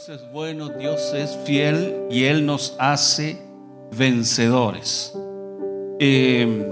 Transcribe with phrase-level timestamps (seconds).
[0.00, 3.36] Dios es bueno, Dios es fiel y Él nos hace
[3.94, 5.12] vencedores.
[5.98, 6.66] Eh,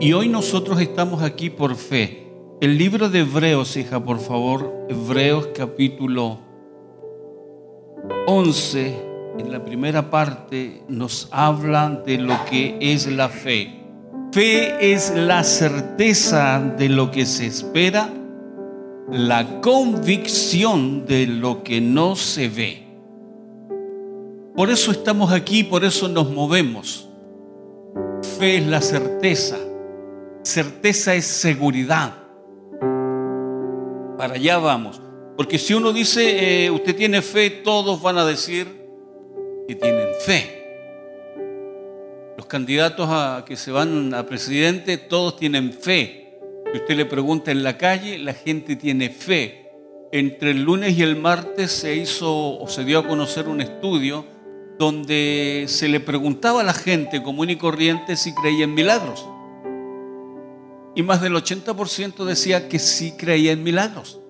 [0.00, 2.28] y hoy nosotros estamos aquí por fe.
[2.62, 6.38] El libro de Hebreos, hija, por favor, Hebreos capítulo
[8.26, 8.96] 11,
[9.40, 13.82] en la primera parte, nos habla de lo que es la fe.
[14.32, 18.10] Fe es la certeza de lo que se espera
[19.12, 22.82] la convicción de lo que no se ve.
[24.56, 27.08] Por eso estamos aquí, por eso nos movemos.
[28.38, 29.58] Fe es la certeza.
[30.42, 32.14] Certeza es seguridad.
[34.16, 35.00] Para allá vamos.
[35.36, 38.66] Porque si uno dice, eh, usted tiene fe, todos van a decir
[39.68, 40.58] que tienen fe.
[42.38, 46.21] Los candidatos a que se van a presidente, todos tienen fe
[46.74, 49.70] usted le pregunta en la calle, la gente tiene fe.
[50.12, 54.26] Entre el lunes y el martes se hizo o se dio a conocer un estudio
[54.78, 59.26] donde se le preguntaba a la gente común y corriente si creía en milagros.
[60.94, 64.20] Y más del 80% decía que sí creía en milagros.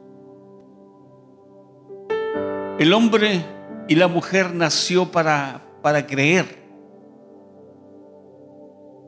[2.79, 3.45] El hombre
[3.89, 6.63] y la mujer nació para, para creer.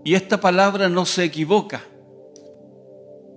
[0.05, 1.83] Y esta palabra no se equivoca.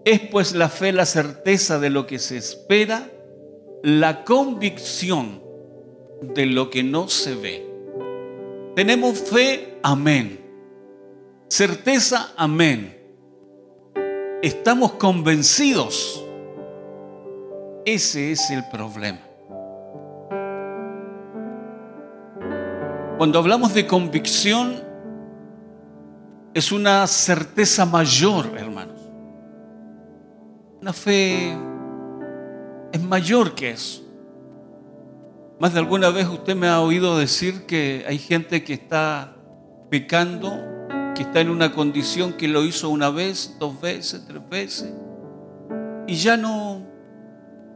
[0.08, 3.12] Es pues la fe la certeza de lo que se espera,
[3.84, 5.44] la convicción
[6.22, 7.70] de lo que no se ve.
[8.74, 10.40] Tenemos fe, amén.
[11.50, 12.98] Certeza, amén.
[14.42, 16.24] Estamos convencidos.
[17.84, 19.20] Ese es el problema.
[23.18, 24.82] Cuando hablamos de convicción,
[26.54, 28.87] es una certeza mayor, hermanos.
[30.82, 31.58] Una fe
[32.92, 34.04] es mayor que eso.
[35.60, 39.36] Más de alguna vez usted me ha oído decir que hay gente que está
[39.90, 40.52] pecando,
[41.16, 44.94] que está en una condición que lo hizo una vez, dos veces, tres veces,
[46.06, 46.86] y ya no,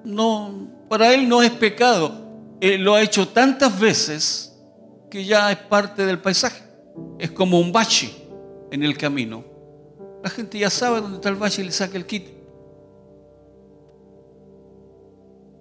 [0.03, 2.11] no, para él no es pecado.
[2.61, 4.55] lo ha hecho tantas veces
[5.09, 6.63] que ya es parte del paisaje.
[7.17, 8.13] Es como un bache
[8.71, 9.43] en el camino.
[10.23, 12.40] La gente ya sabe dónde está el bache y le saca el kit.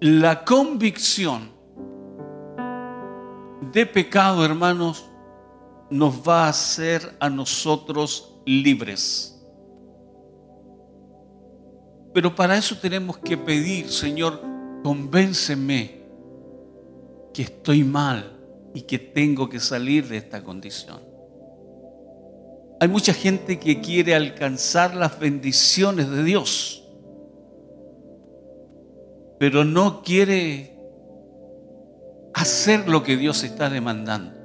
[0.03, 1.51] La convicción
[3.71, 5.05] de pecado, hermanos,
[5.91, 9.39] nos va a hacer a nosotros libres.
[12.15, 14.41] Pero para eso tenemos que pedir, Señor,
[14.81, 16.01] convénceme
[17.31, 18.39] que estoy mal
[18.73, 20.99] y que tengo que salir de esta condición.
[22.79, 26.80] Hay mucha gente que quiere alcanzar las bendiciones de Dios
[29.41, 30.77] pero no quiere
[32.35, 34.35] hacer lo que Dios está demandando.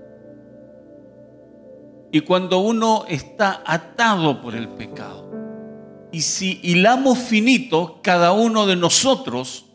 [2.11, 5.31] Y cuando uno está atado por el pecado,
[6.13, 9.67] y si hilamos finito, cada uno de nosotros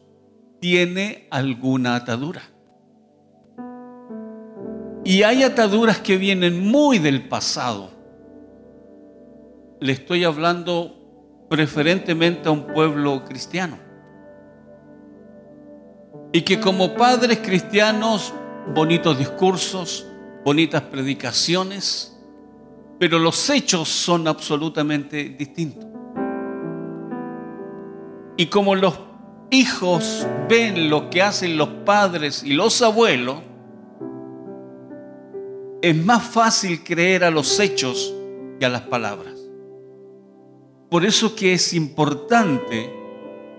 [0.60, 2.42] tiene alguna atadura.
[5.04, 7.92] Y hay ataduras que vienen muy del pasado.
[9.80, 13.91] Le estoy hablando preferentemente a un pueblo cristiano
[16.34, 18.34] y que como padres cristianos,
[18.74, 20.08] bonitos discursos,
[20.46, 22.18] bonitas predicaciones,
[23.00, 25.86] pero los hechos son absolutamente distintos.
[28.38, 28.98] Y como los
[29.50, 33.38] hijos ven lo que hacen los padres y los abuelos,
[35.82, 38.14] es más fácil creer a los hechos
[38.60, 39.36] que a las palabras.
[40.90, 42.94] Por eso que es importante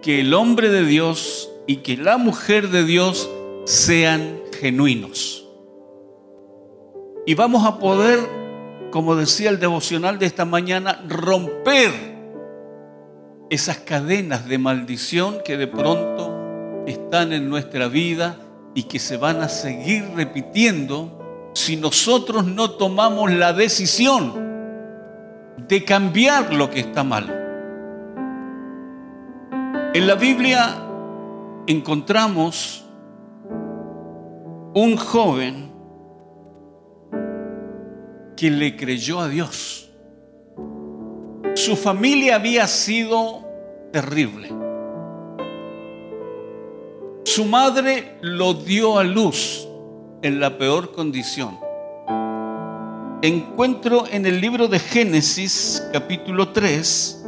[0.01, 3.31] que el hombre de Dios y que la mujer de Dios
[3.65, 5.49] sean genuinos.
[7.25, 8.19] Y vamos a poder,
[8.91, 11.91] como decía el devocional de esta mañana, romper
[13.49, 18.37] esas cadenas de maldición que de pronto están en nuestra vida
[18.75, 24.35] y que se van a seguir repitiendo si nosotros no tomamos la decisión
[25.57, 27.39] de cambiar lo que está mal.
[29.95, 30.91] En la Biblia
[31.67, 32.85] encontramos
[34.75, 35.71] un joven
[38.37, 39.91] que le creyó a Dios.
[41.55, 43.45] Su familia había sido
[43.93, 44.49] terrible.
[47.25, 49.69] Su madre lo dio a luz
[50.23, 51.59] en la peor condición.
[53.23, 57.25] Encuentro en el libro de Génesis capítulo 3,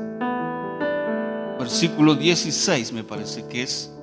[1.58, 3.93] versículo 16 me parece que es.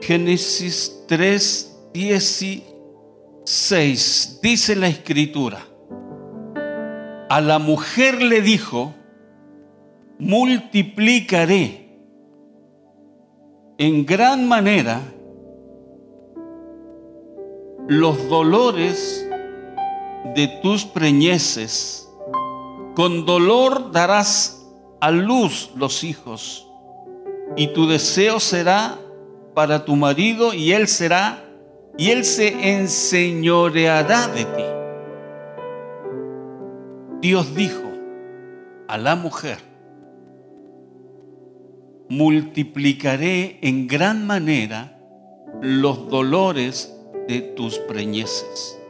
[0.00, 4.40] Génesis 3, 16.
[4.42, 5.60] Dice la escritura.
[7.28, 8.94] A la mujer le dijo,
[10.18, 11.88] multiplicaré
[13.78, 15.00] en gran manera
[17.88, 19.26] los dolores
[20.34, 22.08] de tus preñeces.
[22.94, 24.66] Con dolor darás
[25.00, 26.66] a luz los hijos,
[27.56, 28.98] y tu deseo será
[29.60, 31.44] para tu marido, y él será,
[31.98, 34.64] y él se enseñoreará de ti.
[37.20, 37.82] Dios dijo
[38.88, 39.58] a la mujer,
[42.08, 44.98] multiplicaré en gran manera
[45.60, 46.96] los dolores
[47.28, 48.80] de tus preñeces.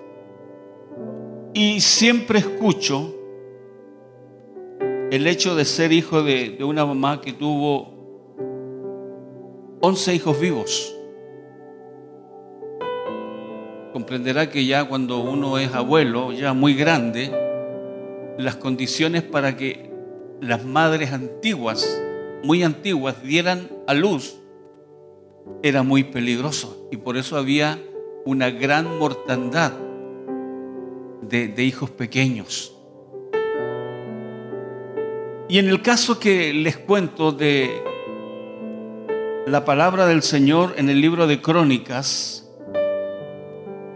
[1.52, 3.12] Y siempre escucho
[5.10, 7.99] el hecho de ser hijo de, de una mamá que tuvo
[9.80, 10.94] 11 hijos vivos.
[13.92, 17.30] Comprenderá que ya cuando uno es abuelo, ya muy grande,
[18.38, 19.90] las condiciones para que
[20.40, 22.00] las madres antiguas,
[22.44, 24.36] muy antiguas, dieran a luz,
[25.62, 26.88] era muy peligroso.
[26.90, 27.78] Y por eso había
[28.24, 29.72] una gran mortandad
[31.22, 32.74] de, hijos pequeños.
[35.48, 37.82] Y en el caso que les cuento de
[39.46, 42.48] la palabra del Señor en el libro de Crónicas,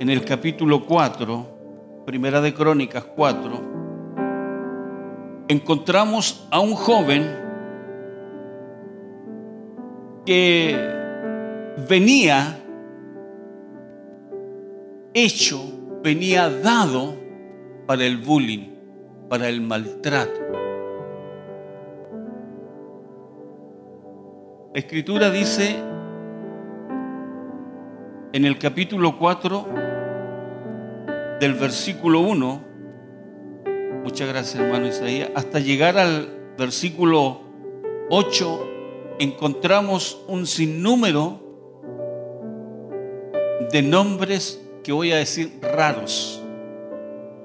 [0.00, 3.62] en el capítulo 4, primera de Crónicas 4,
[5.48, 7.44] encontramos a un joven
[10.24, 10.76] que
[11.88, 12.60] venía
[15.12, 15.60] hecho,
[16.02, 17.14] venía dado
[17.86, 18.70] para el bullying,
[19.28, 20.43] para el maltrato.
[24.74, 25.76] Escritura dice
[28.32, 29.68] en el capítulo 4
[31.38, 32.64] del versículo 1,
[34.02, 36.28] muchas gracias hermano Isaías, hasta llegar al
[36.58, 37.42] versículo
[38.10, 38.68] 8
[39.20, 41.40] encontramos un sinnúmero
[43.70, 46.42] de nombres que voy a decir raros,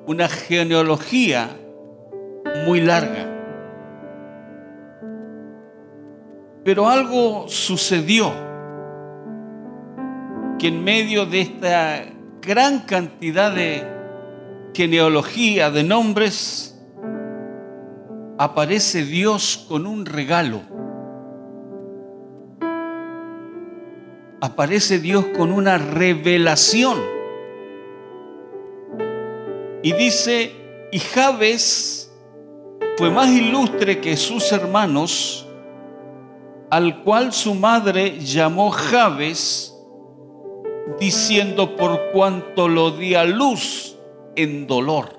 [0.07, 1.47] una genealogía
[2.65, 3.38] muy larga.
[6.69, 8.31] Pero algo sucedió
[10.59, 12.05] que en medio de esta
[12.43, 13.83] gran cantidad de
[14.75, 16.79] genealogía, de nombres,
[18.37, 20.61] aparece Dios con un regalo.
[24.39, 26.99] Aparece Dios con una revelación
[29.81, 30.51] y dice,
[30.91, 32.13] y Jabes
[32.95, 35.48] fue más ilustre que sus hermanos,
[36.69, 39.75] al cual su madre llamó Jabes,
[40.99, 43.97] diciendo por cuanto lo di a luz
[44.35, 45.17] en dolor.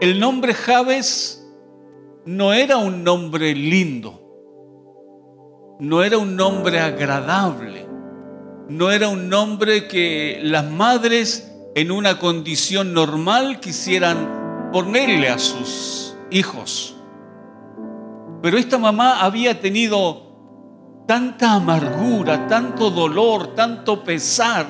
[0.00, 1.46] El nombre Jabes
[2.24, 4.20] no era un nombre lindo,
[5.80, 7.86] no era un nombre agradable,
[8.68, 16.16] no era un nombre que las madres en una condición normal quisieran ponerle a sus
[16.30, 16.97] hijos.
[18.40, 20.28] Pero esta mamá había tenido
[21.06, 24.66] tanta amargura, tanto dolor, tanto pesar,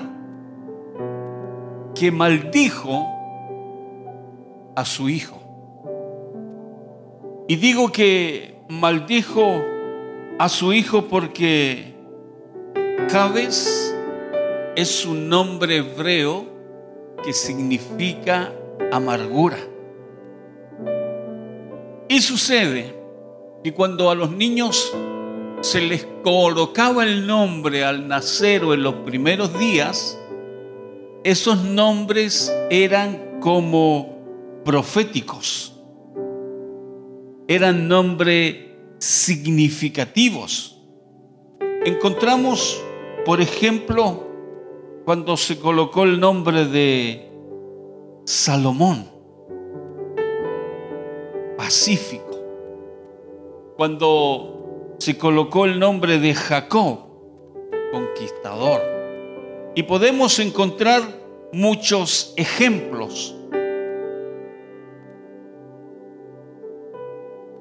[1.94, 3.06] que maldijo
[4.74, 5.42] a su hijo.
[7.48, 9.62] Y digo que maldijo
[10.38, 11.94] a su hijo porque
[13.10, 13.94] Jabes
[14.76, 16.46] es un nombre hebreo
[17.24, 18.52] que significa
[18.92, 19.58] amargura.
[22.08, 22.97] Y sucede
[23.62, 24.92] que cuando a los niños
[25.60, 30.18] se les colocaba el nombre al nacer o en los primeros días,
[31.24, 35.74] esos nombres eran como proféticos,
[37.48, 38.56] eran nombres
[38.98, 40.80] significativos.
[41.84, 42.80] Encontramos,
[43.24, 44.28] por ejemplo,
[45.04, 47.30] cuando se colocó el nombre de
[48.24, 49.08] Salomón,
[51.56, 52.27] pacífico,
[53.78, 56.98] cuando se colocó el nombre de Jacob,
[57.90, 58.82] conquistador.
[59.74, 61.00] Y podemos encontrar
[61.52, 63.34] muchos ejemplos.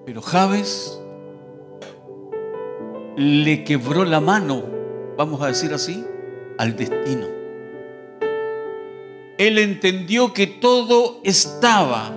[0.06, 1.02] Pero Javes
[3.16, 4.64] le quebró la mano,
[5.16, 6.04] vamos a decir así,
[6.58, 7.38] al destino
[9.38, 12.12] él entendió que todo estaba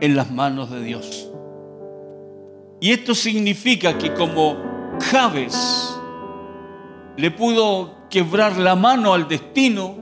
[0.00, 1.33] en las manos de Dios.
[2.84, 4.58] Y esto significa que como
[5.10, 5.98] Javes
[7.16, 9.96] le pudo quebrar la mano al destino,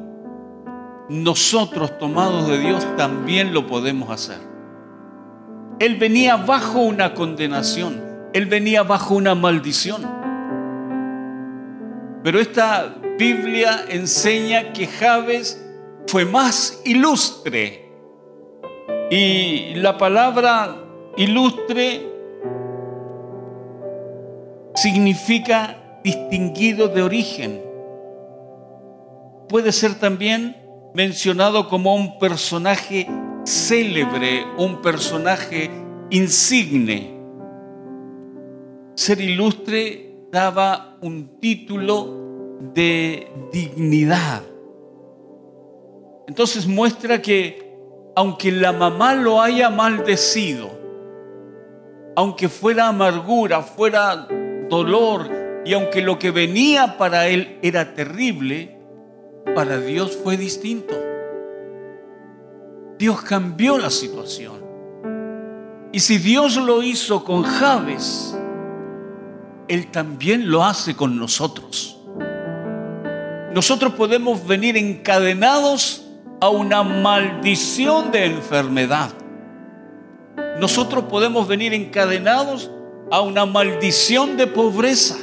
[1.08, 4.40] nosotros tomados de Dios también lo podemos hacer.
[5.78, 10.02] Él venía bajo una condenación, él venía bajo una maldición.
[12.24, 15.64] Pero esta Biblia enseña que Javes
[16.08, 17.92] fue más ilustre.
[19.08, 20.78] Y la palabra
[21.16, 22.10] ilustre
[24.74, 27.62] significa distinguido de origen.
[29.48, 30.56] Puede ser también
[30.94, 33.06] mencionado como un personaje
[33.44, 35.70] célebre, un personaje
[36.10, 37.18] insigne.
[38.94, 44.42] Ser ilustre daba un título de dignidad.
[46.28, 47.72] Entonces muestra que
[48.14, 50.70] aunque la mamá lo haya maldecido,
[52.14, 54.28] aunque fuera amargura, fuera
[54.72, 55.30] dolor,
[55.66, 58.78] y aunque lo que venía para él era terrible,
[59.54, 60.94] para Dios fue distinto.
[62.98, 64.62] Dios cambió la situación.
[65.92, 68.34] Y si Dios lo hizo con Javes,
[69.68, 71.98] Él también lo hace con nosotros.
[73.54, 76.06] Nosotros podemos venir encadenados
[76.40, 79.10] a una maldición de enfermedad.
[80.58, 82.70] Nosotros podemos venir encadenados
[83.12, 85.18] a una maldición de pobreza,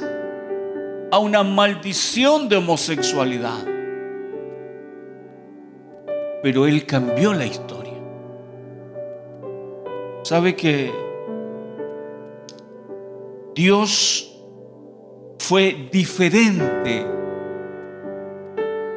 [1.12, 3.66] a una maldición de homosexualidad.
[6.44, 7.96] Pero Él cambió la historia.
[10.22, 10.92] ¿Sabe que
[13.56, 14.40] Dios
[15.40, 17.08] fue diferente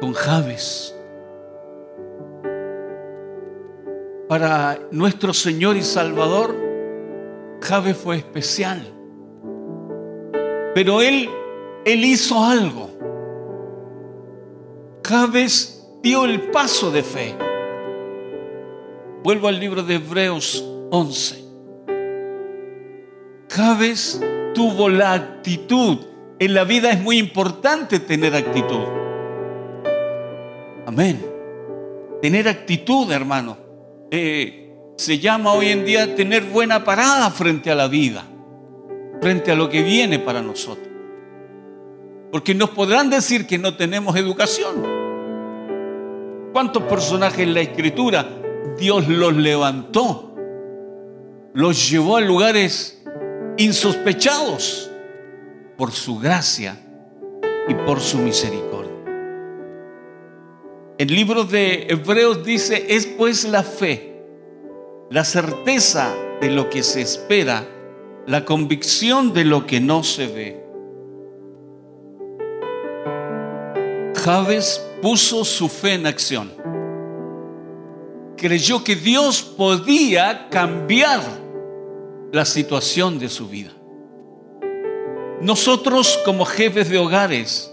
[0.01, 0.95] con Javes?
[4.29, 6.62] Para nuestro Señor y Salvador,
[7.63, 8.81] Javes fue especial.
[10.75, 11.29] Pero él,
[11.85, 12.89] él hizo algo.
[15.05, 17.35] Javes dio el paso de fe.
[19.23, 21.41] Vuelvo al libro de Hebreos 11.
[23.49, 24.21] Javes
[24.53, 25.99] tuvo la actitud.
[26.39, 28.83] En la vida es muy importante tener actitud.
[30.85, 31.25] Amén.
[32.21, 33.55] Tener actitud, hermano.
[34.11, 34.62] Eh,
[35.03, 38.23] se llama hoy en día tener buena parada frente a la vida,
[39.21, 40.87] frente a lo que viene para nosotros.
[42.31, 44.81] Porque nos podrán decir que no tenemos educación.
[46.53, 48.25] ¿Cuántos personajes en la escritura
[48.79, 50.35] Dios los levantó?
[51.53, 53.03] Los llevó a lugares
[53.57, 54.89] insospechados
[55.77, 56.79] por su gracia
[57.67, 58.93] y por su misericordia.
[60.97, 64.12] El libro de Hebreos dice, es pues la fe
[65.13, 67.67] la certeza de lo que se espera,
[68.25, 70.65] la convicción de lo que no se ve.
[74.15, 76.51] Javes puso su fe en acción.
[78.37, 81.21] Creyó que Dios podía cambiar
[82.31, 83.69] la situación de su vida.
[85.41, 87.71] Nosotros como jefes de hogares,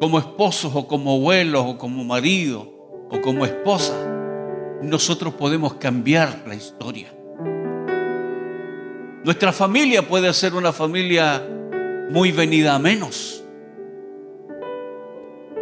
[0.00, 2.72] como esposos o como abuelos o como marido
[3.10, 4.05] o como esposa,
[4.82, 7.12] nosotros podemos cambiar la historia.
[9.24, 11.42] Nuestra familia puede ser una familia
[12.10, 13.42] muy venida a menos.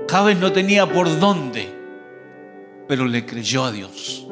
[0.08, 1.66] Javes no tenía por dónde,
[2.86, 4.26] pero le creyó a Dios.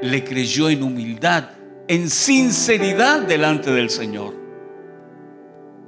[0.00, 1.50] Le creyó en humildad,
[1.88, 4.34] en sinceridad delante del Señor.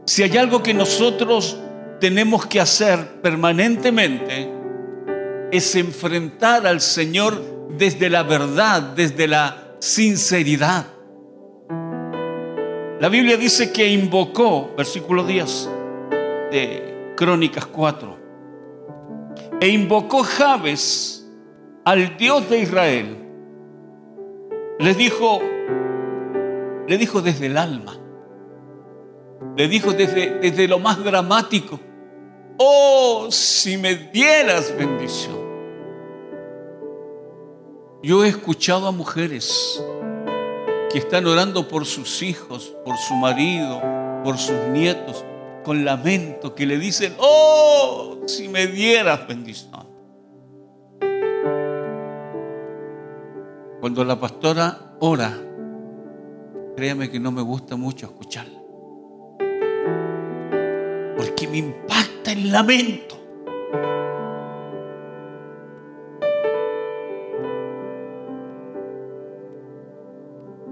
[0.05, 1.57] Si hay algo que nosotros
[2.01, 4.51] tenemos que hacer permanentemente,
[5.53, 10.87] es enfrentar al Señor desde la verdad, desde la sinceridad.
[13.01, 15.71] La Biblia dice que invocó, versículo 10
[16.51, 18.17] de Crónicas 4,
[19.61, 21.27] e invocó Jabes
[21.85, 23.17] al Dios de Israel.
[24.79, 25.41] Le dijo,
[26.87, 27.99] le dijo desde el alma,
[29.57, 31.79] le dijo desde, desde lo más dramático,
[32.59, 35.46] oh, si me dieras bendición.
[38.03, 39.83] Yo he escuchado a mujeres
[40.93, 43.81] que están orando por sus hijos, por su marido,
[44.23, 45.25] por sus nietos,
[45.65, 49.87] con lamento, que le dicen, oh, si me dieras bendición.
[53.81, 55.33] Cuando la pastora ora,
[56.77, 58.61] créame que no me gusta mucho escucharla.
[61.17, 63.16] Porque me impacta el lamento.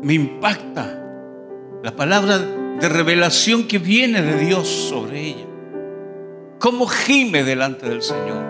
[0.04, 1.00] Me impacta.
[1.82, 5.46] La palabra de revelación que viene de Dios sobre ella.
[6.58, 8.44] Cómo gime delante del Señor.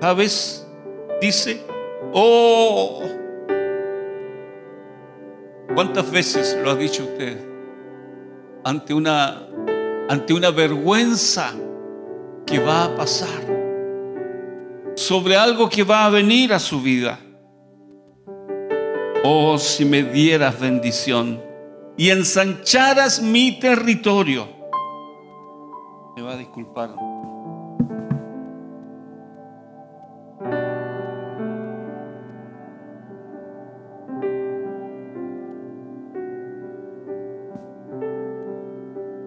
[0.00, 0.66] ¿Sabes?
[1.20, 1.62] Dice,
[2.12, 3.02] oh,
[5.74, 7.38] ¿cuántas veces lo ha dicho usted?
[8.62, 9.46] Ante una,
[10.08, 11.52] ante una vergüenza
[12.44, 13.42] que va a pasar,
[14.96, 17.18] sobre algo que va a venir a su vida.
[19.26, 21.42] Oh, si me dieras bendición
[21.96, 24.46] y ensancharas mi territorio.
[26.14, 26.90] Me va a disculpar.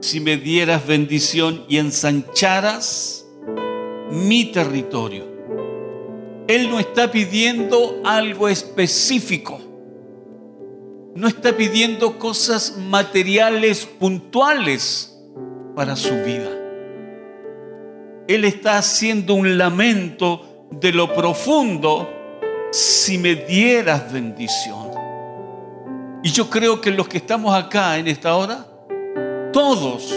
[0.02, 3.28] Si me dieras bendición y ensancharas
[4.12, 5.26] mi territorio.
[6.48, 9.67] Él no está pidiendo algo específico
[11.18, 15.18] no está pidiendo cosas materiales puntuales
[15.76, 16.48] para su vida.
[18.28, 22.08] Él está haciendo un lamento de lo profundo
[22.70, 24.92] si me dieras bendición.
[26.22, 28.68] Y yo creo que los que estamos acá en esta hora,
[29.52, 30.14] todos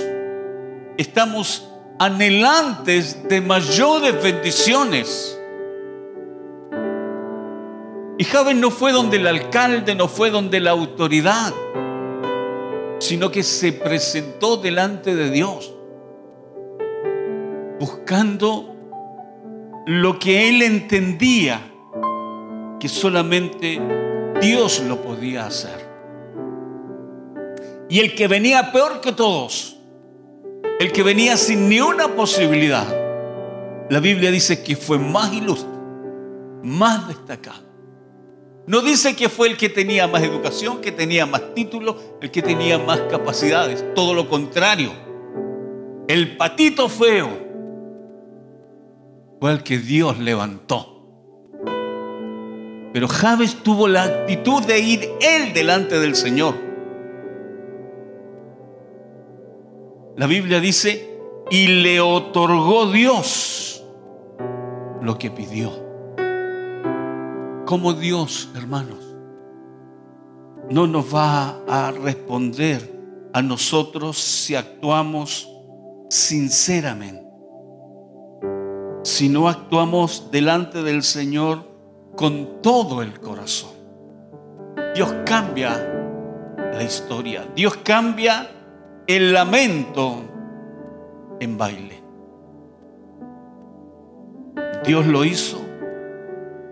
[0.98, 1.66] estamos
[1.98, 5.39] anhelantes de mayores bendiciones.
[8.20, 11.54] Y Javes no fue donde el alcalde, no fue donde la autoridad,
[12.98, 15.72] sino que se presentó delante de Dios,
[17.78, 18.76] buscando
[19.86, 21.62] lo que él entendía
[22.78, 23.80] que solamente
[24.38, 25.88] Dios lo podía hacer.
[27.88, 29.78] Y el que venía peor que todos,
[30.78, 32.86] el que venía sin ni una posibilidad,
[33.88, 35.70] la Biblia dice que fue más ilustre,
[36.62, 37.69] más destacado
[38.70, 42.40] no dice que fue el que tenía más educación, que tenía más títulos, el que
[42.40, 43.84] tenía más capacidades.
[43.96, 44.92] Todo lo contrario.
[46.06, 47.28] El patito feo
[49.40, 51.04] fue el que Dios levantó.
[52.92, 56.54] Pero Javes tuvo la actitud de ir él delante del Señor.
[60.16, 61.10] La Biblia dice,
[61.50, 63.84] y le otorgó Dios
[65.02, 65.89] lo que pidió
[67.70, 68.98] como Dios, hermanos,
[70.70, 75.48] no nos va a responder a nosotros si actuamos
[76.08, 77.24] sinceramente,
[79.04, 81.64] si no actuamos delante del Señor
[82.16, 83.70] con todo el corazón.
[84.96, 85.76] Dios cambia
[86.72, 88.50] la historia, Dios cambia
[89.06, 90.24] el lamento
[91.38, 92.02] en baile.
[94.84, 95.69] Dios lo hizo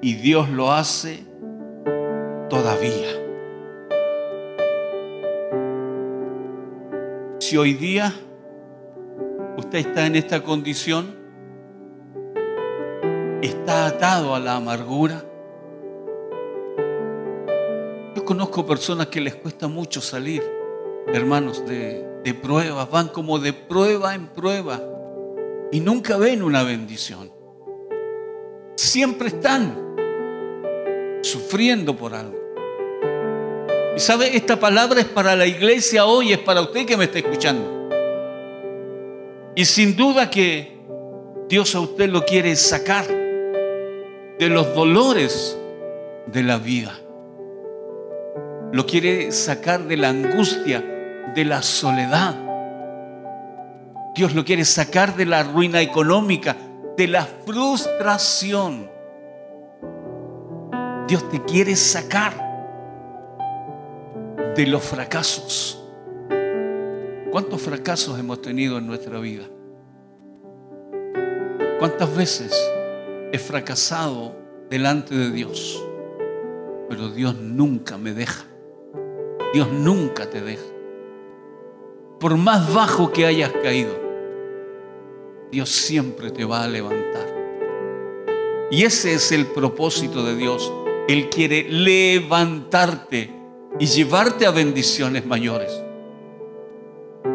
[0.00, 1.24] y Dios lo hace
[2.48, 3.08] todavía.
[7.40, 8.14] Si hoy día
[9.56, 11.16] usted está en esta condición,
[13.42, 15.24] está atado a la amargura.
[18.14, 20.42] Yo conozco personas que les cuesta mucho salir,
[21.06, 22.06] hermanos, de,
[22.42, 24.82] pruebas, van como de prueba en prueba
[25.72, 27.32] y nunca ven una bendición.
[28.76, 29.88] Siempre están
[31.22, 32.38] sufriendo por algo.
[33.96, 37.18] Y sabe, esta palabra es para la iglesia hoy, es para usted que me está
[37.18, 37.90] escuchando.
[39.54, 40.78] Y sin duda que
[41.48, 45.59] Dios a usted lo quiere sacar de los dolores
[46.26, 46.94] de la vida.
[48.72, 50.85] Lo quiere sacar de la angustia,
[51.35, 52.37] de la soledad.
[54.14, 56.57] Dios lo quiere sacar de la ruina económica,
[56.96, 58.97] de la frustración.
[61.08, 62.34] Dios te quiere sacar
[64.54, 65.82] de los fracasos.
[67.30, 69.44] ¿Cuántos fracasos hemos tenido en nuestra vida?
[71.78, 72.52] ¿Cuántas veces
[73.32, 74.36] he fracasado
[74.68, 75.82] delante de Dios?
[76.90, 78.44] Pero Dios nunca me deja.
[79.54, 80.66] Dios nunca te deja.
[82.20, 83.98] Por más bajo que hayas caído,
[85.50, 87.34] Dios siempre te va a levantar.
[88.70, 90.70] Y ese es el propósito de Dios
[91.08, 93.30] él quiere levantarte
[93.78, 95.82] y llevarte a bendiciones mayores.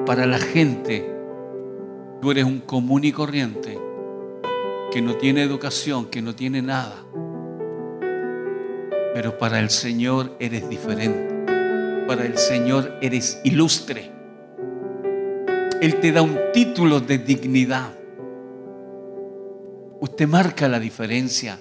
[0.06, 1.04] Para la gente,
[2.22, 3.80] tú eres un común y corriente
[4.92, 7.04] que no tiene educación, que no tiene nada.
[9.16, 11.34] Pero para el Señor eres diferente.
[12.08, 14.12] Para el Señor eres ilustre.
[15.82, 17.92] Él te da un título de dignidad.
[20.00, 21.58] Usted marca la diferencia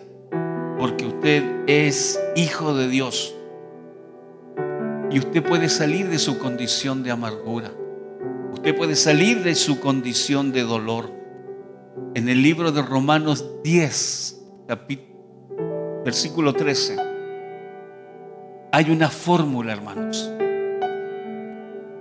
[1.23, 3.33] usted es hijo de Dios.
[5.13, 7.71] Y usted puede salir de su condición de amargura.
[8.53, 11.13] Usted puede salir de su condición de dolor.
[12.15, 14.41] En el libro de Romanos 10,
[16.05, 16.97] versículo 13,
[18.73, 20.29] hay una fórmula, hermanos,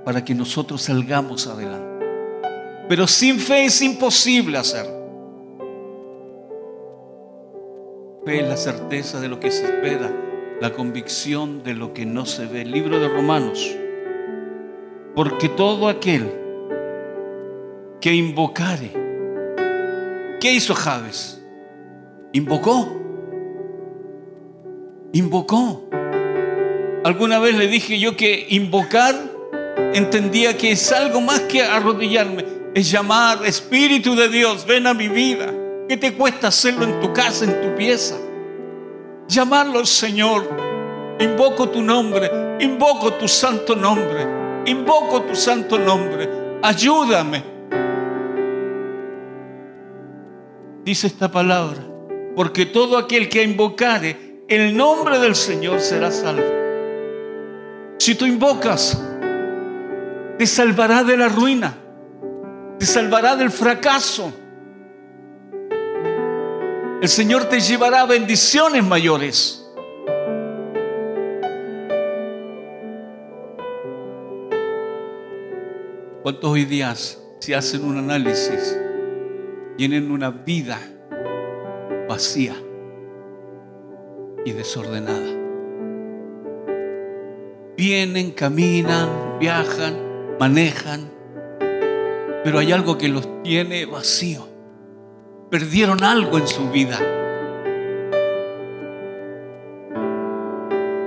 [0.03, 2.07] para que nosotros salgamos adelante.
[2.89, 5.00] Pero sin fe es imposible hacerlo.
[8.23, 10.11] Fe la certeza de lo que se espera,
[10.59, 12.63] la convicción de lo que no se ve.
[12.63, 13.75] Libro de Romanos.
[15.15, 16.31] Porque todo aquel
[17.99, 18.91] que invocare,
[20.39, 21.43] ¿qué hizo Javes?
[22.31, 22.95] Invocó.
[25.13, 25.89] Invocó.
[27.03, 29.15] Alguna vez le dije yo que invocar
[29.95, 35.07] entendía que es algo más que arrodillarme, es llamar, Espíritu de Dios, ven a mi
[35.07, 35.51] vida.
[35.91, 38.15] ¿Qué te cuesta hacerlo en tu casa, en tu pieza?
[39.27, 40.47] Llamarlo Señor.
[41.19, 44.25] Invoco tu nombre, invoco tu santo nombre,
[44.67, 46.29] invoco tu santo nombre.
[46.61, 47.43] Ayúdame.
[50.85, 51.81] Dice esta palabra,
[52.37, 56.53] porque todo aquel que invocare el nombre del Señor será salvo.
[57.97, 58.97] Si tú invocas,
[60.37, 61.75] te salvará de la ruina,
[62.79, 64.31] te salvará del fracaso
[67.01, 69.67] el Señor te llevará a bendiciones mayores.
[76.21, 78.79] ¿Cuántos hoy días, si hacen un análisis,
[79.77, 80.79] tienen una vida
[82.07, 82.55] vacía
[84.45, 85.39] y desordenada?
[87.75, 89.95] Vienen, caminan, viajan,
[90.39, 91.09] manejan,
[92.43, 94.50] pero hay algo que los tiene vacío
[95.51, 96.97] perdieron algo en su vida.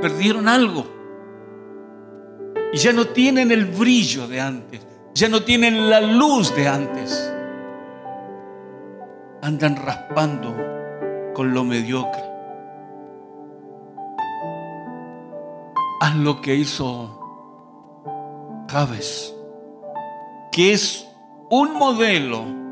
[0.02, 0.84] Perdieron algo.
[2.70, 4.86] Y ya no tienen el brillo de antes.
[5.14, 7.32] Ya no tienen la luz de antes.
[9.40, 10.54] Andan raspando
[11.32, 12.22] con lo mediocre.
[16.00, 17.18] Haz lo que hizo
[18.68, 19.34] Javes,
[20.52, 21.08] que es
[21.48, 22.63] un modelo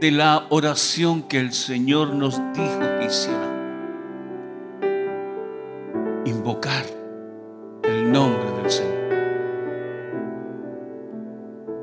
[0.00, 3.54] de la oración que el Señor nos dijo que hiciera.
[6.24, 6.84] Invocar
[7.82, 8.98] el nombre del Señor.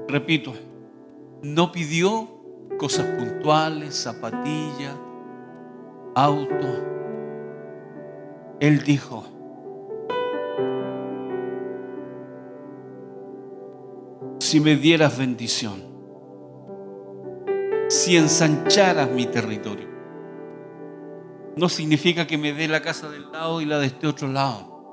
[0.08, 0.54] Repito,
[1.42, 2.30] no pidió
[2.78, 4.96] cosas puntuales, zapatilla,
[6.16, 6.86] auto.
[8.62, 9.26] Él dijo,
[14.40, 15.95] si me dieras bendición
[17.88, 19.88] si ensancharas mi territorio.
[21.56, 24.92] No significa que me dé la casa del lado y la de este otro lado.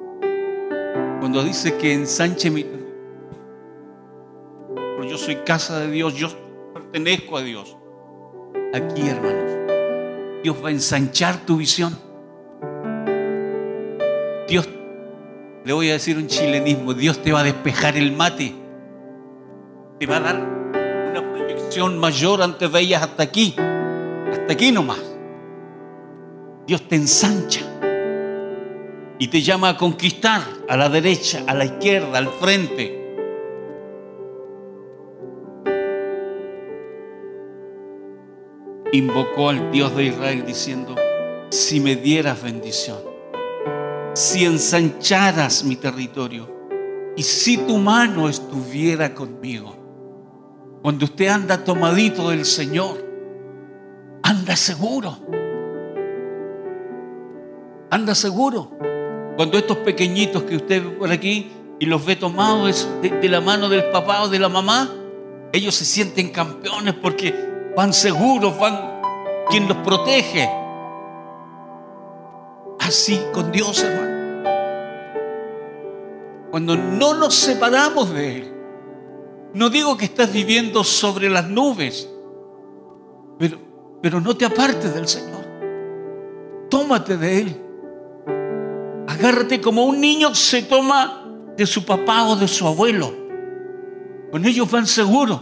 [1.20, 2.82] Cuando dice que ensanche mi territorio,
[5.08, 6.28] yo soy casa de Dios, yo
[6.72, 7.76] pertenezco a Dios.
[8.72, 9.50] Aquí, hermanos,
[10.42, 11.98] Dios va a ensanchar tu visión.
[14.48, 14.68] Dios,
[15.64, 18.54] le voy a decir un chilenismo, Dios te va a despejar el mate.
[19.98, 20.61] Te va a dar
[21.78, 25.00] mayor antes ellas hasta aquí, hasta aquí nomás.
[26.66, 27.62] Dios te ensancha
[29.18, 32.98] y te llama a conquistar a la derecha, a la izquierda, al frente.
[38.92, 40.94] Invocó al Dios de Israel diciendo,
[41.48, 42.98] si me dieras bendición,
[44.12, 46.48] si ensancharas mi territorio
[47.16, 49.81] y si tu mano estuviera conmigo
[50.82, 52.98] cuando usted anda tomadito del Señor,
[54.24, 55.16] anda seguro.
[57.88, 58.72] Anda seguro.
[59.36, 63.68] Cuando estos pequeñitos que usted ve por aquí y los ve tomados de, la mano
[63.68, 64.90] del papá o de la mamá,
[65.52, 67.32] ellos se sienten campeones porque
[67.76, 69.00] van seguros, van
[69.50, 70.50] quien los protege.
[72.80, 74.12] Así con Dios, hermano.
[76.50, 78.51] Cuando no nos separamos de Él,
[79.54, 82.08] no digo que estás viviendo sobre las nubes,
[83.38, 83.58] pero,
[84.00, 85.42] pero no te apartes del Señor.
[86.70, 87.56] Tómate de Él.
[89.06, 91.22] Agárrate como un niño se toma
[91.56, 93.12] de su papá o de su abuelo.
[94.30, 95.40] Con ellos van seguros.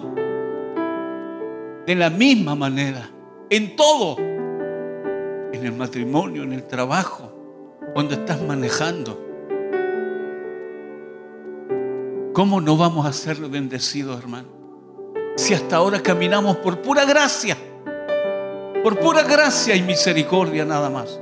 [1.87, 3.09] De la misma manera,
[3.49, 7.33] en todo, en el matrimonio, en el trabajo,
[7.94, 9.30] cuando estás manejando
[12.33, 14.49] ¿Cómo no vamos a ser bendecidos, hermano?
[15.37, 17.57] Si hasta ahora caminamos por pura gracia,
[18.85, 21.21] por pura gracia y misericordia nada más.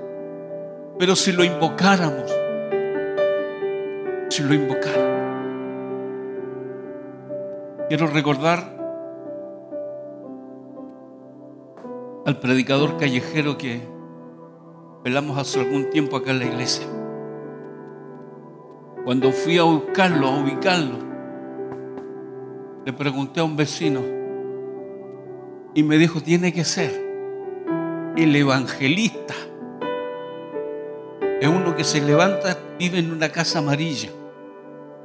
[0.99, 2.31] Pero si lo invocáramos,
[4.29, 5.09] si lo invocara.
[7.88, 8.77] Quiero recordar
[12.27, 13.81] al predicador callejero que
[15.03, 16.87] velamos hace algún tiempo acá en la iglesia.
[19.05, 20.99] Cuando fui a buscarlo, a ubicarlo,
[22.85, 24.01] le pregunté a un vecino
[25.75, 26.91] y me dijo, tiene que ser
[28.17, 29.35] el evangelista.
[31.41, 34.11] Es uno que se levanta, vive en una casa amarilla,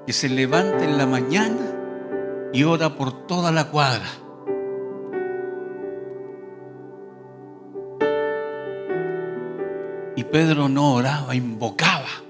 [0.05, 4.07] que se levanta en la mañana y ora por toda la cuadra.
[10.15, 12.22] Y Pedro no oraba, invocaba.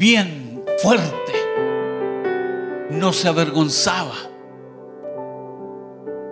[0.00, 1.32] Bien fuerte.
[2.88, 4.14] No se avergonzaba.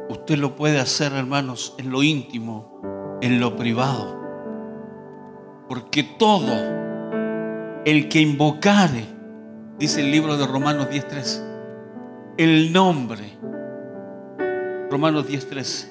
[0.08, 4.18] Usted lo puede hacer, hermanos, en lo íntimo, en lo privado.
[5.68, 9.04] Porque todo el que invocare
[9.78, 13.36] dice el libro de Romanos 10.13, el nombre,
[14.90, 15.88] Romanos 10.13,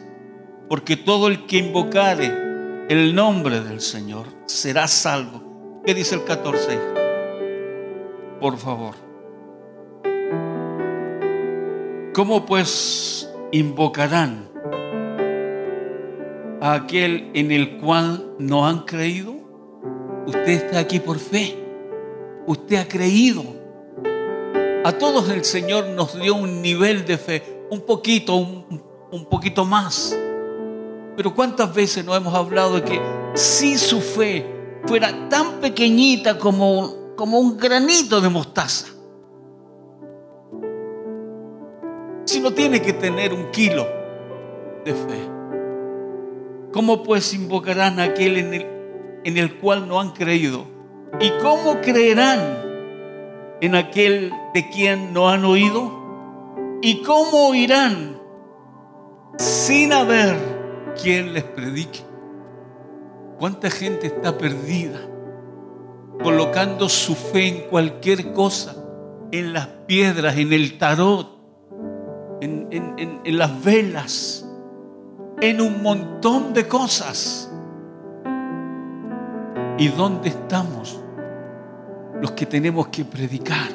[0.67, 5.83] porque todo el que invocare el nombre del Señor será salvo.
[5.85, 7.05] ¿Qué dice el 14?
[8.39, 8.95] Por favor.
[12.13, 14.49] ¿Cómo pues invocarán
[16.59, 19.35] a aquel en el cual no han creído?
[20.25, 21.55] Usted está aquí por fe.
[22.47, 23.43] Usted ha creído.
[24.83, 30.17] A todos el Señor nos dio un nivel de fe, un poquito, un, poquito más.
[31.15, 33.01] Pero ¿cuántas veces no hemos hablado de que
[33.33, 34.45] si su fe
[34.85, 38.87] fuera tan pequeñita como, como un granito de mostaza?
[42.23, 43.85] Si no tiene que tener un kilo
[44.85, 45.29] de fe,
[46.71, 48.67] ¿cómo pues invocarán a aquel en el,
[49.25, 50.65] en el cual no han creído?
[51.19, 52.39] ¿Y cómo creerán
[53.59, 55.91] en aquel de quien no han oído?
[56.81, 58.21] ¿Y cómo oirán
[59.37, 60.35] sin haber
[61.01, 62.01] quien les predique?
[63.39, 65.16] ¿Cuánta gente está perdida
[66.23, 68.75] colocando su fe en cualquier cosa?
[69.31, 71.27] En las piedras, en el tarot,
[72.41, 74.49] en, en las velas,
[75.41, 77.51] en un montón de cosas.
[79.77, 81.01] ¿Y dónde estamos?
[82.21, 83.69] los que tenemos que predicar.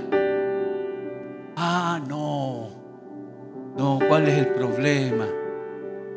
[1.56, 2.70] Ah, no.
[3.76, 5.26] No, ¿cuál es el problema?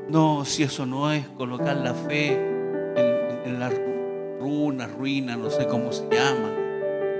[0.09, 2.33] No, si eso no es colocar la fe
[3.45, 3.69] en, la
[4.49, 6.49] ruina, no sé cómo se llama.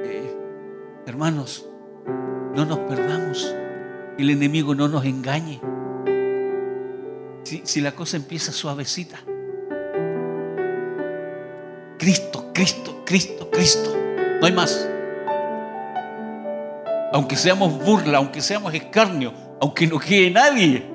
[0.04, 0.36] Eh,
[1.06, 1.68] hermanos,
[2.56, 3.54] no nos perdamos.
[4.18, 5.60] El enemigo no nos engañe.
[7.44, 9.20] Si, si la cosa empieza suavecita.
[11.98, 13.96] Cristo, Cristo, Cristo, Cristo.
[14.40, 14.90] No hay más
[17.16, 20.86] aunque seamos burla, aunque seamos escarnio, aunque no quede nadie.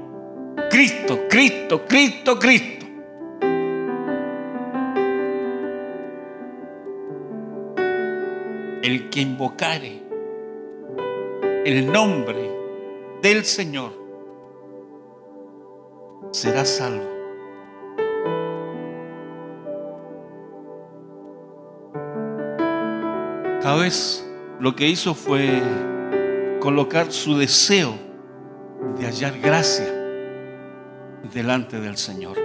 [0.69, 2.80] Cristo, Cristo, Cristo, Cristo.
[8.91, 10.03] El que invocare
[11.65, 12.51] el nombre
[13.23, 13.93] del Señor
[16.33, 17.09] será salvo.
[23.63, 25.63] Cada vez lo que hizo fue
[26.59, 27.95] colocar su deseo
[28.99, 29.87] de hallar gracia
[31.33, 32.37] delante del Señor.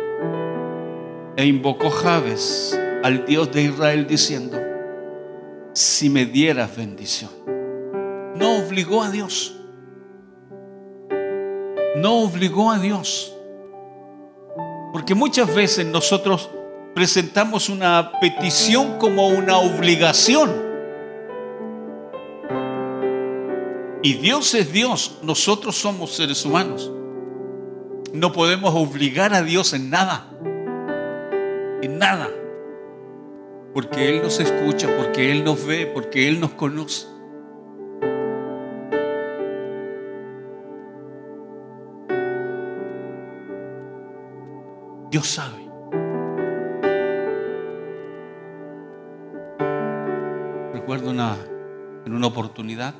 [1.37, 4.64] E invocó Javes al Dios de Israel diciendo,
[5.85, 7.29] si me dieras bendición.
[8.35, 9.55] No obligó a Dios.
[11.97, 13.33] No obligó a Dios.
[14.91, 16.49] Porque muchas veces nosotros
[16.93, 20.51] presentamos una petición como una obligación.
[24.01, 26.91] Y Dios es Dios, nosotros somos seres humanos.
[28.13, 30.27] No podemos obligar a Dios en nada.
[31.81, 32.29] En nada.
[33.75, 37.05] Porque Él nos escucha, porque Él nos ve, porque Él nos conoce.
[45.11, 45.63] Dios sabe.
[50.73, 51.37] Recuerdo una,
[52.05, 52.95] en una oportunidad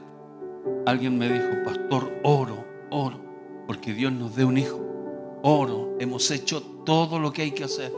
[0.86, 3.20] Alguien me dijo, pastor, oro, oro,
[3.66, 4.80] porque Dios nos dé un hijo.
[5.42, 7.92] Oro, hemos hecho todo lo que hay que hacer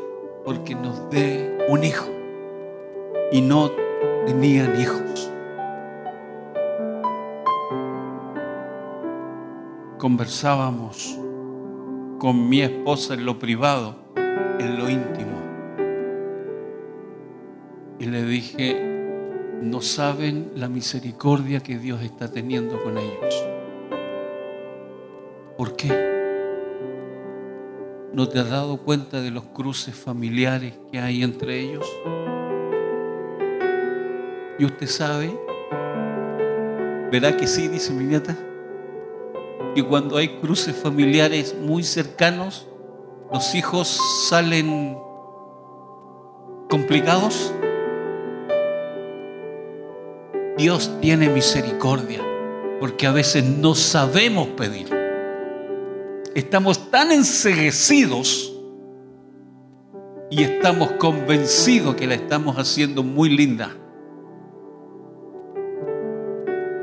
[0.45, 2.16] porque nos dé un hijo.
[3.31, 3.71] Y no
[4.25, 5.31] tenían hijos.
[9.97, 11.17] Conversábamos
[12.19, 15.37] con mi esposa en lo privado, en lo íntimo.
[17.99, 18.81] Y le dije,
[19.61, 23.45] no saben la misericordia que Dios está teniendo con ellos.
[25.57, 25.89] ¿Por qué?
[28.13, 31.85] ¿No te has dado cuenta de los cruces familiares que hay entre ellos?
[34.59, 35.37] Y usted sabe,
[37.11, 38.35] verá que sí, dice mi nieta,
[39.75, 42.67] que cuando hay cruces familiares muy cercanos,
[43.31, 44.97] los hijos salen
[46.69, 47.53] complicados.
[50.57, 52.21] Dios tiene misericordia
[52.79, 54.87] porque a veces no sabemos pedir.
[56.33, 58.53] Estamos tan enseguecidos
[60.29, 63.75] y estamos convencidos que la estamos haciendo muy linda.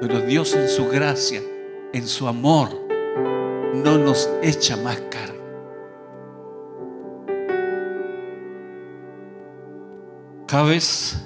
[0.07, 1.41] Pero Dios en su gracia,
[1.95, 2.69] en su amor,
[3.73, 5.33] no nos echa más carga.
[10.47, 11.25] ¿Sabes?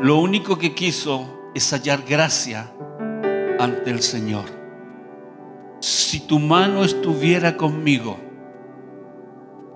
[0.00, 2.72] Lo único que quiso es hallar gracia
[3.58, 4.44] ante el Señor.
[5.80, 8.18] Si tu mano estuviera conmigo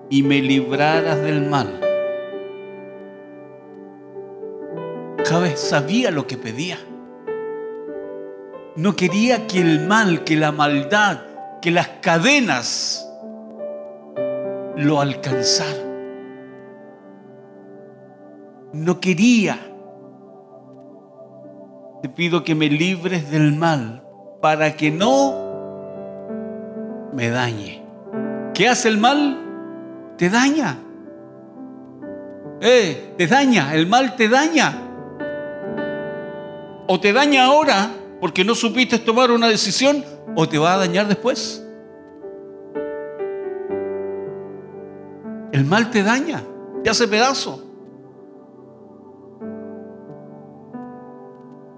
[0.08, 1.80] y me libraras del mal,
[5.24, 5.58] ¿sabes?
[5.58, 6.78] Sabía lo que pedía.
[8.76, 11.20] No quería que el mal, que la maldad,
[11.62, 13.08] que las cadenas
[14.76, 15.94] lo alcanzaran.
[18.72, 19.60] No quería.
[22.02, 24.02] Te pido que me libres del mal
[24.42, 25.44] para que no
[27.12, 27.80] me dañe.
[28.54, 29.38] ¿Qué hace el mal?
[30.18, 30.78] Te daña.
[32.60, 34.72] Eh, te daña, el mal te daña.
[36.88, 37.90] O te daña ahora
[38.24, 40.02] porque no supiste tomar una decisión
[40.34, 41.62] o te va a dañar después.
[45.52, 46.42] El mal te daña,
[46.82, 47.62] te hace pedazo.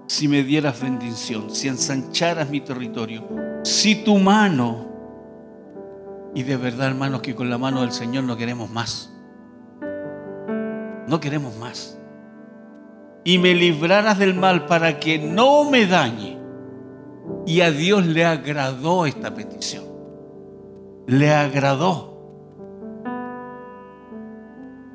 [0.07, 3.27] Si me dieras bendición, si ensancharas mi territorio,
[3.63, 4.87] si tu mano,
[6.33, 9.11] y de verdad hermanos que con la mano del Señor no queremos más,
[11.09, 11.96] no queremos más
[13.27, 16.37] y me libraras del mal para que no me dañe.
[17.45, 19.83] Y a Dios le agradó esta petición.
[21.07, 22.21] Le agradó.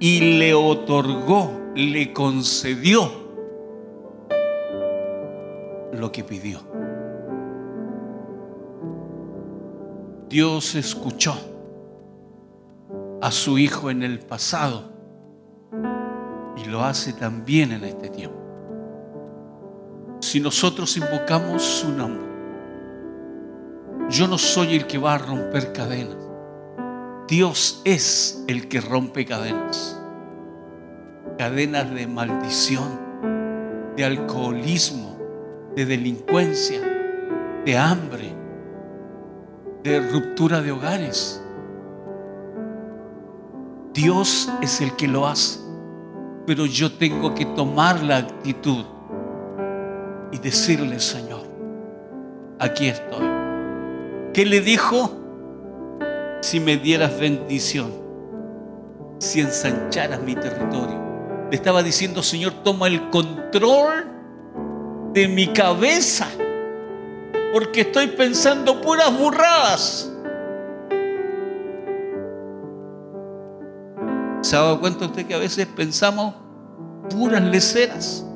[0.01, 3.13] Y le otorgó, le concedió
[5.93, 6.61] lo que pidió.
[10.31, 11.35] Dios escuchó
[13.21, 14.91] a su hijo en el pasado
[16.57, 18.39] y lo hace también en este tiempo.
[20.21, 22.31] Si nosotros invocamos su nombre,
[24.11, 26.17] yo no soy el que va a romper cadenas.
[27.29, 29.99] Dios es el que rompe cadenas.
[31.39, 33.01] Cadenas de maldición,
[33.97, 35.17] de alcoholismo,
[35.75, 36.81] de delincuencia,
[37.65, 38.35] de hambre,
[39.83, 41.43] de ruptura de hogares.
[43.95, 45.62] Dios es el que lo hace
[46.47, 48.85] pero yo tengo que tomar la actitud
[50.33, 51.43] y decirle, Señor,
[52.59, 53.27] aquí estoy.
[54.33, 55.19] ¿Qué le dijo?
[56.41, 57.93] Si me dieras bendición,
[59.19, 61.01] si ensancharas mi territorio.
[61.51, 64.09] Le estaba diciendo, Señor, toma el control
[65.13, 66.27] de mi cabeza,
[67.53, 70.12] porque estoy pensando puras burradas.
[74.43, 76.35] ¿Se ha dado cuenta usted que a veces pensamos
[77.09, 78.27] puras leceras?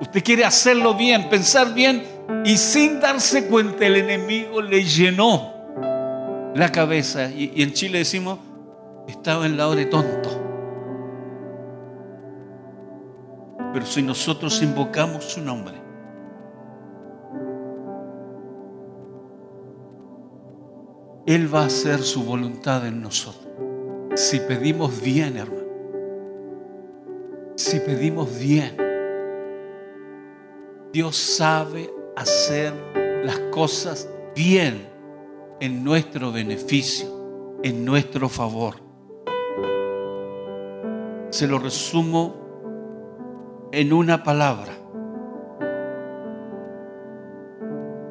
[0.00, 2.04] Usted quiere hacerlo bien, pensar bien
[2.44, 5.52] y sin darse cuenta el enemigo le llenó
[6.54, 7.30] la cabeza.
[7.30, 8.38] Y, en Chile decimos,
[9.08, 10.40] estaba en la hora de tonto.
[13.72, 15.83] Pero si nosotros invocamos su nombre,
[21.26, 23.46] Él va a hacer su voluntad en nosotros.
[24.14, 25.64] Si pedimos bien, hermano.
[27.56, 28.76] Si pedimos bien.
[30.92, 32.74] Dios sabe hacer
[33.24, 34.86] las cosas bien
[35.60, 37.08] en nuestro beneficio,
[37.62, 38.74] en nuestro favor.
[41.30, 44.72] Se lo resumo en una palabra.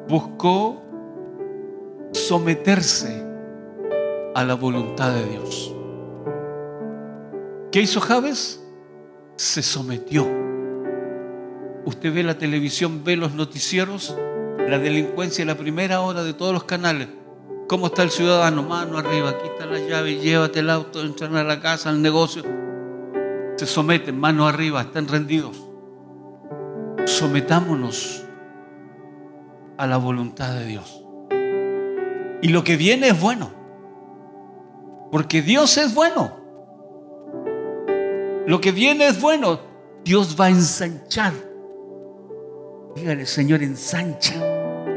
[0.09, 0.82] Buscó
[2.13, 3.23] someterse
[4.35, 5.73] a la voluntad de Dios.
[7.71, 8.63] ¿Qué hizo Javes?
[9.35, 10.27] Se sometió.
[11.85, 14.15] Usted ve la televisión, ve los noticieros,
[14.57, 17.09] la delincuencia en la primera hora de todos los canales.
[17.67, 18.63] ¿Cómo está el ciudadano?
[18.63, 22.43] Mano arriba, aquí está la llave, llévate el auto, entran a la casa, al negocio.
[23.57, 25.57] se someten, mano arriba, están rendidos.
[27.05, 28.23] Sometámonos
[29.77, 31.02] a la voluntad de Dios.
[32.43, 33.51] Y lo que viene es bueno.
[35.13, 36.35] Porque Dios es bueno.
[38.45, 39.61] Lo que viene es bueno.
[40.03, 41.31] Dios va a ensanchar.
[42.97, 44.35] Dígale, Señor, ensancha.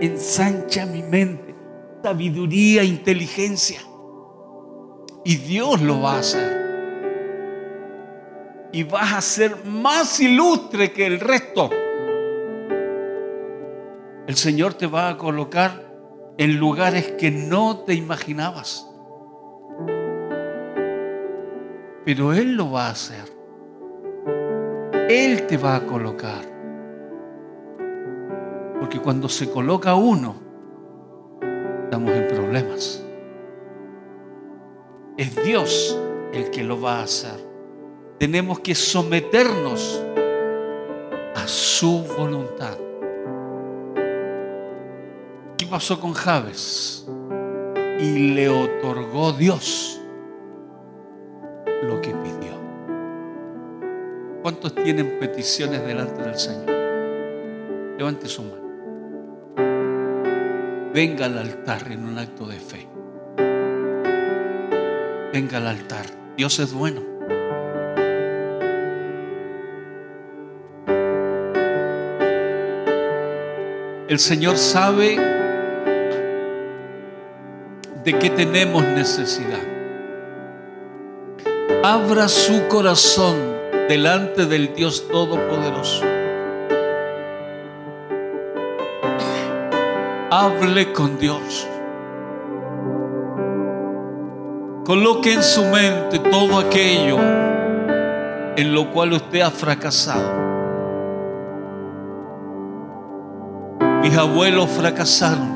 [0.01, 1.55] Ensancha mi mente.
[2.03, 3.80] Sabiduría, inteligencia.
[5.24, 6.66] Y Dios lo va a hacer.
[8.72, 11.70] Y vas a ser más ilustre que el resto.
[14.26, 15.86] El Señor te va a colocar
[16.39, 18.87] en lugares que no te imaginabas.
[22.05, 23.24] Pero Él lo va a hacer.
[25.09, 26.45] Él te va a colocar.
[28.78, 30.37] Porque cuando se coloca uno,
[31.84, 33.03] estamos en problemas.
[35.16, 35.99] Es Dios
[36.32, 37.41] el que lo va a hacer.
[38.18, 40.03] Tenemos que someternos
[41.34, 42.86] a su voluntad.
[45.67, 47.05] ¿Qué pasó con Javes?
[47.99, 50.01] Y le otorgó Dios
[51.83, 52.53] lo que pidió.
[54.43, 56.71] ¿Cuántos tienen peticiones delante del Señor?
[57.99, 58.62] Levante su mano.
[60.95, 62.87] Venga al altar en un acto de fe.
[65.33, 66.07] Venga al altar.
[66.37, 67.03] Dios es bueno.
[74.09, 75.36] El Señor sabe
[78.07, 79.59] de qué tenemos necesidad.
[81.83, 83.35] Abra su corazón
[83.89, 86.05] delante del Dios Todopoderoso.
[90.31, 91.67] Hable con Dios.
[94.85, 100.47] Coloque en su mente todo aquello en lo cual usted ha fracasado.
[104.01, 105.56] Mis abuelos fracasaron.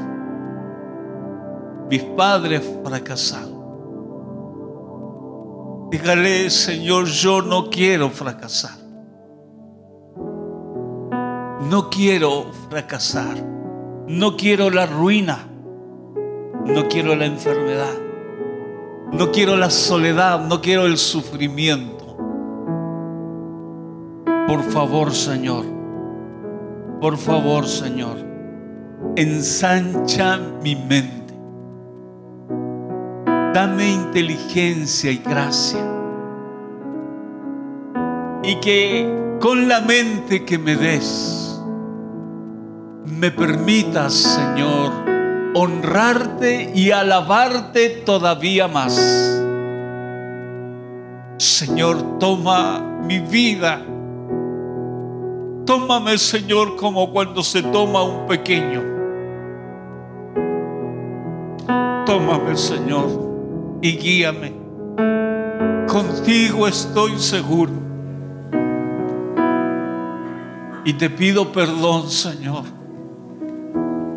[1.90, 3.60] Mis padres fracasaron.
[5.90, 8.78] Dígale, Señor, yo no quiero fracasar.
[11.68, 13.36] No quiero fracasar.
[14.06, 15.48] No quiero la ruina.
[16.64, 17.92] No quiero la enfermedad.
[19.12, 20.46] No quiero la soledad.
[20.46, 22.16] No quiero el sufrimiento.
[24.46, 25.64] Por favor, Señor.
[27.00, 28.30] Por favor, Señor
[29.16, 31.19] ensancha mi mente.
[33.54, 35.84] Dame inteligencia y gracia.
[38.42, 41.60] Y que con la mente que me des,
[43.04, 44.92] me permitas, Señor,
[45.54, 48.94] honrarte y alabarte todavía más.
[51.38, 53.82] Señor, toma mi vida.
[55.66, 59.00] Tómame, Señor, como cuando se toma un pequeño
[62.10, 63.29] Tómame, Señor,
[63.82, 64.52] y guíame.
[65.88, 67.72] Contigo estoy seguro.
[70.84, 72.64] Y te pido perdón, Señor.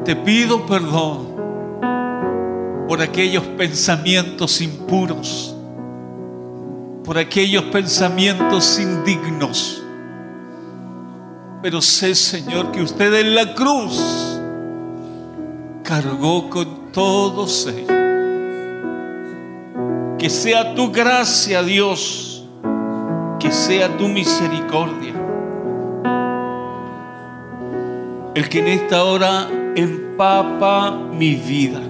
[0.06, 1.34] Te pido perdón
[2.88, 5.56] por aquellos pensamientos impuros,
[7.04, 9.82] por aquellos pensamientos indignos.
[11.62, 14.40] Pero sé, Señor, que usted en la cruz
[15.84, 17.93] cargó con todos ellos.
[20.24, 22.46] Que sea tu gracia, Dios,
[23.42, 25.14] que sea tu misericordia.
[28.34, 31.82] El que en esta hora empapa mi vida.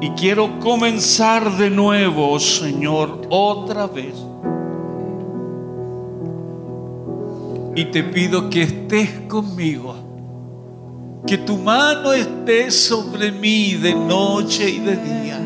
[0.00, 4.16] Y quiero comenzar de nuevo, Señor, otra vez.
[7.76, 9.94] Y te pido que estés conmigo
[11.24, 15.38] que tu mano esté sobre mí de noche y de día.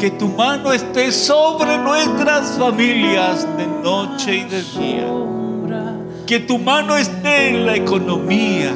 [0.00, 5.06] Que tu mano esté sobre nuestras familias de noche y de día.
[6.26, 8.72] Que tu mano esté en la economía.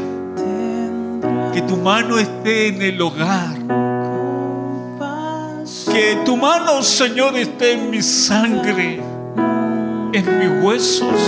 [1.55, 3.57] Que tu mano esté en el hogar.
[5.91, 9.01] Que tu mano, Señor, esté en mi sangre,
[10.13, 11.21] en mis huesos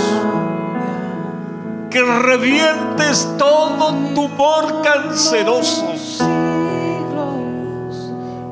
[1.89, 5.95] que revientes todo tumor canceroso.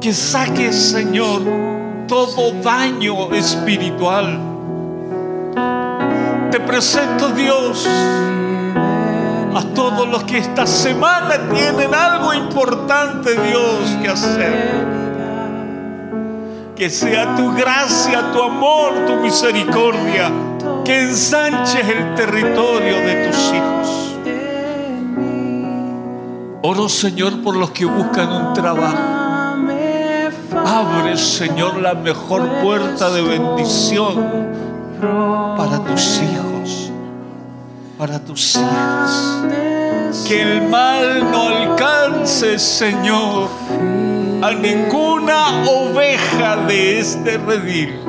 [0.06, 1.42] Que saques, Señor,
[2.08, 4.40] todo daño espiritual.
[6.52, 7.88] Te presento, Dios,
[9.56, 14.54] a todos los que esta semana tienen algo importante, Dios, que hacer.
[16.76, 20.32] Que sea tu gracia, tu amor, tu misericordia,
[20.86, 24.20] que ensanches el territorio de tus hijos.
[26.62, 29.25] Oro, Señor, por los que buscan un trabajo.
[30.54, 34.48] Abre, Señor, la mejor puerta de bendición
[35.58, 36.92] para tus hijos,
[37.98, 39.44] para tus hijas.
[40.28, 43.50] Que el mal no alcance, Señor,
[44.42, 48.00] a ninguna oveja de este redil.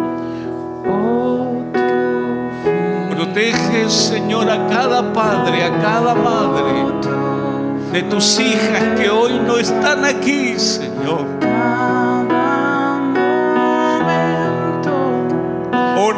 [3.10, 6.86] Protege, Señor, a cada padre, a cada madre
[7.92, 11.45] de tus hijas que hoy no están aquí, Señor.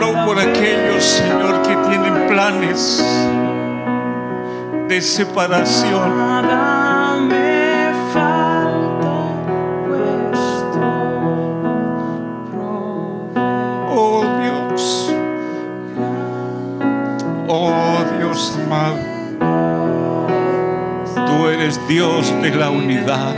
[0.01, 3.05] Oro por aquellos, Señor, que tienen planes
[4.89, 6.13] de separación.
[13.91, 15.13] Oh Dios,
[17.49, 18.99] oh Dios amado,
[21.27, 23.35] tú eres Dios de la unidad.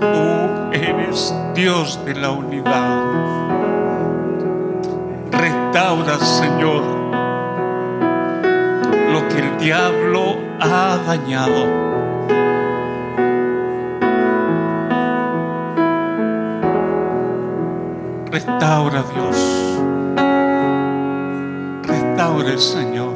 [0.00, 3.39] Tú eres Dios de la unidad.
[5.72, 6.82] Restaura, Señor,
[9.12, 11.64] lo que el diablo ha dañado.
[18.32, 19.36] Restaura, Dios.
[21.84, 23.14] Restaure, Señor,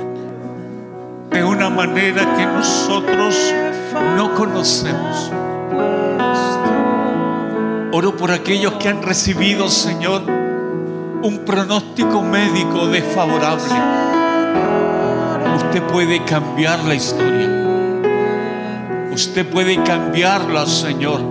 [1.31, 3.53] de una manera que nosotros
[4.17, 5.33] no conocemos.
[7.91, 10.44] Oro por aquellos que han recibido, Señor,
[11.25, 13.73] un pronóstico médico desfavorable.
[15.57, 17.49] Usted puede cambiar la historia.
[19.11, 21.23] Usted puede cambiarla, Señor.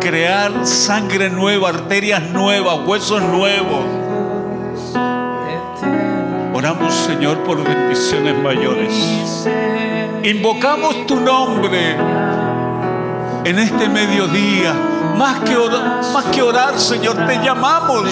[0.00, 3.84] Crear sangre nueva, arterias nuevas, huesos nuevos.
[6.52, 9.48] Oramos, Señor, por bendiciones mayores.
[10.24, 11.94] Invocamos tu nombre
[13.44, 14.74] en este mediodía.
[15.16, 18.08] Más que, orar, más que orar, Señor, te llamamos.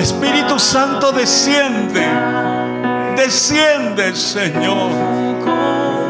[0.00, 2.06] Espíritu Santo, desciende.
[3.16, 4.90] Desciende, Señor.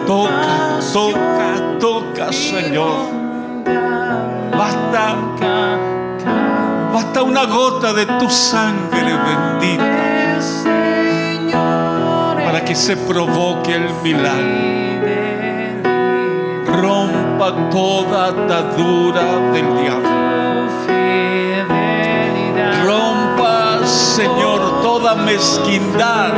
[0.06, 3.10] Toca, toca, toca, Señor.
[4.56, 5.16] Basta,
[6.92, 10.00] basta una gota de tu sangre bendita
[12.44, 14.70] para que se provoque el milagro.
[16.66, 20.19] Rompa toda atadura del diablo.
[23.90, 26.32] Señor, toda mezquindad.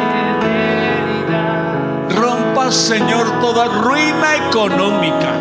[2.08, 5.32] Rompa, Señor, toda ruina económica.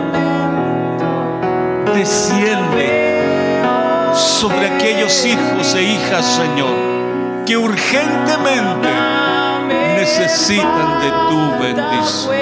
[1.94, 3.22] Desciende
[4.14, 6.76] sobre aquellos hijos e hijas, Señor,
[7.46, 8.90] que urgentemente
[9.96, 12.42] necesitan de tu bendición.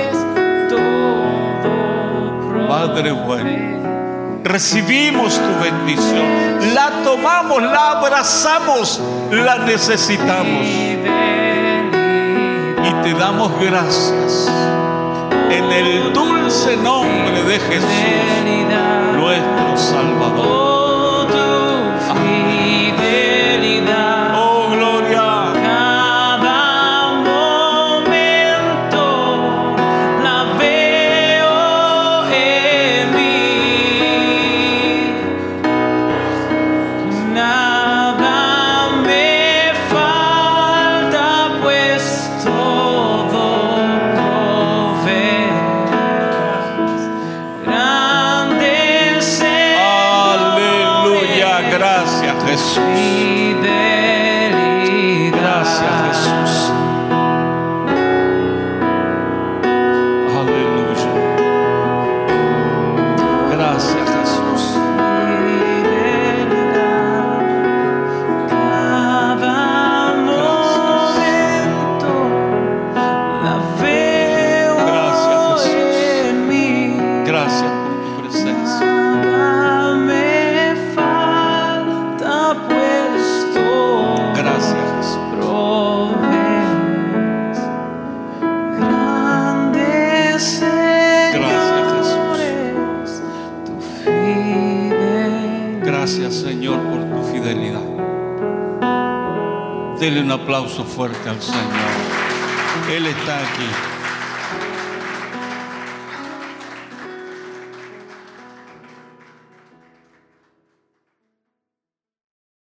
[2.67, 9.01] Padre bueno, recibimos tu bendición, la tomamos, la abrazamos,
[9.32, 10.65] la necesitamos
[12.84, 14.49] y te damos gracias
[15.49, 17.89] en el dulce nombre de Jesús,
[19.15, 20.59] nuestro Salvador.